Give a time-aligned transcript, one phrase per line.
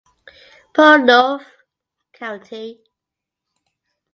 [0.73, 1.45] Portneuf
[2.11, 2.81] County